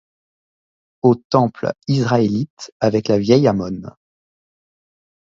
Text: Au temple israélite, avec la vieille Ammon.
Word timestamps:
Au 1.03 1.13
temple 1.13 1.73
israélite, 1.87 2.73
avec 2.79 3.07
la 3.07 3.19
vieille 3.19 3.47
Ammon. 3.47 3.83